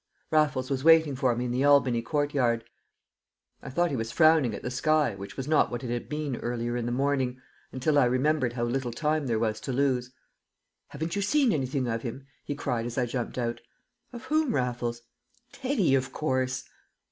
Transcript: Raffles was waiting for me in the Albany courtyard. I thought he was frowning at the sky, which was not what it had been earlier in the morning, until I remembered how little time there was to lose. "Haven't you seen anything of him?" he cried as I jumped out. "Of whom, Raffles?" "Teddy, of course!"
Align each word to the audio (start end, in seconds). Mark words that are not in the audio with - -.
Raffles 0.31 0.71
was 0.71 0.83
waiting 0.83 1.15
for 1.15 1.35
me 1.35 1.45
in 1.45 1.51
the 1.51 1.63
Albany 1.63 2.01
courtyard. 2.01 2.63
I 3.61 3.69
thought 3.69 3.91
he 3.91 3.95
was 3.95 4.11
frowning 4.11 4.55
at 4.55 4.63
the 4.63 4.71
sky, 4.71 5.13
which 5.13 5.37
was 5.37 5.47
not 5.47 5.69
what 5.69 5.83
it 5.83 5.91
had 5.91 6.09
been 6.09 6.37
earlier 6.37 6.75
in 6.75 6.87
the 6.87 6.91
morning, 6.91 7.39
until 7.71 7.99
I 7.99 8.05
remembered 8.05 8.53
how 8.53 8.63
little 8.63 8.91
time 8.91 9.27
there 9.27 9.37
was 9.37 9.59
to 9.61 9.71
lose. 9.71 10.11
"Haven't 10.87 11.15
you 11.15 11.21
seen 11.21 11.51
anything 11.53 11.87
of 11.87 12.01
him?" 12.01 12.25
he 12.43 12.55
cried 12.55 12.87
as 12.87 12.97
I 12.97 13.05
jumped 13.05 13.37
out. 13.37 13.61
"Of 14.11 14.23
whom, 14.23 14.55
Raffles?" 14.55 15.03
"Teddy, 15.51 15.93
of 15.93 16.11
course!" 16.11 16.63